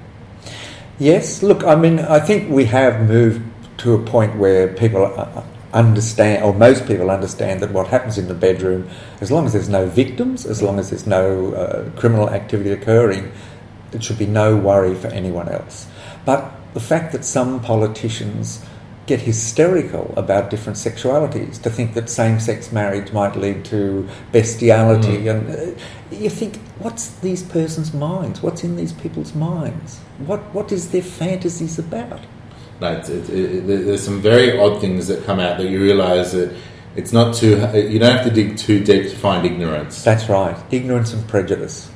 Yes, 0.99 1.43
look, 1.43 1.65
I 1.65 1.75
mean, 1.75 1.99
I 1.99 2.21
think 2.21 2.51
we 2.51 2.67
have 2.67 3.09
moved 3.09 3.43
to 3.79 3.95
a 3.95 3.99
point 3.99 4.37
where 4.37 4.69
people 4.69 5.05
uh, 5.05 5.43
understand, 5.73 6.45
or 6.45 6.55
most 6.55 6.87
people 6.87 7.11
understand, 7.11 7.61
that 7.61 7.73
what 7.73 7.89
happens 7.89 8.17
in 8.17 8.29
the 8.29 8.35
bedroom, 8.35 8.89
as 9.21 9.33
long 9.33 9.45
as 9.45 9.53
there's 9.53 9.69
no 9.69 9.87
victims, 9.87 10.47
as 10.47 10.63
long 10.63 10.79
as 10.79 10.91
there's 10.91 11.07
no 11.07 11.53
uh, 11.55 11.91
criminal 11.99 12.31
activity 12.31 12.71
occurring, 12.71 13.33
it 13.93 14.05
should 14.05 14.19
be 14.19 14.27
no 14.27 14.57
worry 14.57 14.95
for 14.95 15.09
anyone 15.09 15.49
else. 15.49 15.89
But 16.25 16.53
the 16.75 16.81
fact 16.81 17.13
that 17.13 17.25
some 17.25 17.61
politicians 17.61 18.65
get 19.07 19.21
hysterical 19.21 20.13
about 20.17 20.49
different 20.51 20.79
sexualities, 20.79 21.61
to 21.63 21.71
think 21.71 21.95
that 21.95 22.09
same 22.09 22.41
sex 22.41 22.73
marriage 22.73 23.13
might 23.13 23.37
lead 23.37 23.65
to 23.67 24.09
bestiality, 24.33 25.29
and 25.29 25.51
uh, 25.51 25.79
you 26.11 26.31
think, 26.31 26.59
what's 26.79 27.11
these 27.17 27.43
persons' 27.43 27.93
minds? 27.93 28.43
What's 28.43 28.65
in 28.65 28.77
these 28.77 28.93
people's 28.93 29.35
minds? 29.35 29.99
What, 30.27 30.41
what 30.55 30.73
is 30.73 30.91
their 30.91 31.03
fantasies 31.03 31.79
about? 31.79 32.21
No, 32.81 32.93
it's, 32.93 33.09
it, 33.09 33.29
it, 33.31 33.67
there- 33.67 33.83
there's 33.83 34.03
some 34.03 34.21
very 34.21 34.59
odd 34.59 34.81
things 34.81 35.07
that 35.09 35.25
come 35.25 35.39
out 35.39 35.59
that 35.59 35.69
you 35.69 35.83
realise 35.83 36.33
that 36.33 36.55
it's 36.97 37.13
not 37.13 37.35
too. 37.35 37.51
You 37.75 37.99
don't 37.99 38.17
have 38.17 38.25
to 38.25 38.31
dig 38.31 38.57
too 38.57 38.83
deep 38.85 39.11
to 39.11 39.17
find 39.17 39.45
ignorance. 39.45 40.03
That's 40.05 40.29
right, 40.29 40.57
ignorance 40.71 41.13
and 41.13 41.27
prejudice. 41.29 41.91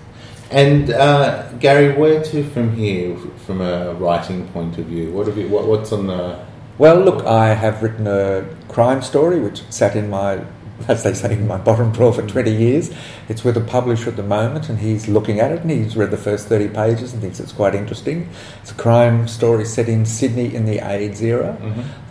And 0.51 0.91
uh, 0.91 1.53
Garry, 1.61 1.95
where 1.95 2.23
to 2.23 2.43
from 2.51 2.75
here, 2.75 3.17
from 3.47 3.61
a 3.61 3.95
writing 3.95 4.49
point 4.49 4.77
of 4.79 4.87
view? 4.87 5.13
What 5.13 5.27
have 5.27 5.37
you? 5.39 5.49
What, 5.49 5.67
what's 5.67 5.93
on 5.93 6.07
the? 6.09 6.45
Well, 6.79 7.01
look, 7.01 7.27
I 7.27 7.55
have 7.55 7.83
written 7.83 8.07
a 8.07 8.47
crime 8.69 9.03
story 9.03 9.41
which 9.41 9.65
sat 9.69 9.97
in 9.97 10.09
my, 10.09 10.45
as 10.87 11.03
they 11.03 11.13
say, 11.13 11.33
in 11.33 11.49
my 11.49 11.57
bottom 11.59 11.91
drawer 11.91 12.13
for 12.13 12.25
20 12.25 12.53
years. 12.53 12.93
It's 13.29 13.43
with 13.43 13.57
a 13.57 13.61
publisher 13.61 14.11
at 14.11 14.17
the 14.17 14.23
moment, 14.23 14.69
and 14.69 14.79
he's 14.79 15.09
looking 15.09 15.41
at 15.41 15.51
it 15.51 15.63
and 15.63 15.73
he's 15.73 15.97
read 15.97 16.13
the 16.13 16.17
first 16.17 16.47
30 16.47 16.69
pages 16.69 17.13
and 17.13 17.21
thinks 17.21 17.41
it's 17.41 17.51
quite 17.51 17.75
interesting. 17.75 18.29
It's 18.63 18.71
a 18.71 18.75
crime 18.75 19.27
story 19.27 19.65
set 19.65 19.89
in 19.89 20.07
Sydney 20.07 20.55
in 20.55 20.67
the 20.67 20.79
AIDS 20.79 21.21
era. 21.21 21.57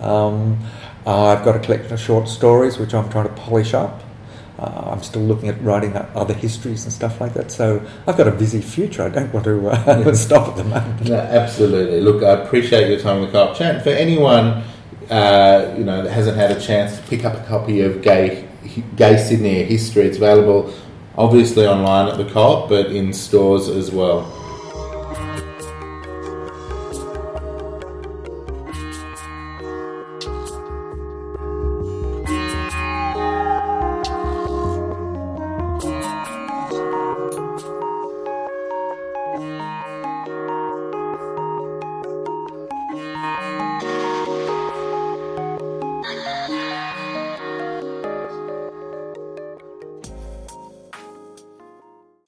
Um, 0.02 0.60
I've 1.06 1.46
got 1.46 1.56
a 1.56 1.60
collection 1.60 1.94
of 1.94 2.02
short 2.02 2.28
stories 2.28 2.78
which 2.78 2.94
I'm 2.94 3.10
trying 3.10 3.30
to 3.30 3.34
polish 3.36 3.74
up. 3.74 4.04
Uh, 4.60 4.92
I'm 4.92 5.04
still 5.04 5.22
looking 5.22 5.50
at 5.50 5.62
writing 5.62 5.96
other 5.96 6.34
histories 6.34 6.84
and 6.84 6.92
stuff 6.92 7.22
like 7.22 7.34
that. 7.36 7.52
So 7.52 7.86
I've 8.08 8.18
got 8.18 8.28
a 8.28 8.32
busy 8.32 8.62
future. 8.62 9.04
I 9.04 9.10
don't 9.10 9.32
want 9.34 9.46
to 9.46 9.70
uh, 9.70 10.14
stop 10.16 10.50
at 10.50 10.56
the 10.58 10.64
moment. 10.64 11.10
No, 11.10 11.16
absolutely. 11.16 12.02
Look, 12.02 12.24
I 12.24 12.42
appreciate 12.42 12.90
your 12.90 13.00
time 13.00 13.22
with 13.22 13.32
Co-op 13.32 13.56
Chat. 13.56 13.84
For 13.84 13.90
anyone, 13.90 14.64
uh, 15.10 15.76
you 15.78 15.84
know, 15.84 16.02
that 16.04 16.12
hasn't 16.12 16.38
had 16.38 16.52
a 16.52 16.60
chance 16.60 16.98
to 16.98 17.04
pick 17.04 17.24
up 17.24 17.36
a 17.36 17.48
copy 17.48 17.82
of 17.82 18.02
Gay 18.02 18.48
Gay 18.96 19.18
Sydney: 19.18 19.64
History, 19.64 20.06
it's 20.06 20.18
available 20.18 20.74
obviously 21.18 21.66
online 21.66 22.08
at 22.08 22.18
the 22.18 22.26
Co-op, 22.26 22.70
but 22.70 22.92
in 22.92 23.12
stores 23.12 23.68
as 23.68 23.92
well. 23.92 24.22